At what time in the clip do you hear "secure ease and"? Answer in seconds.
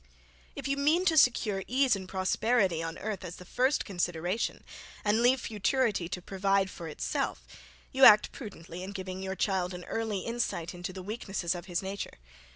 1.15-2.09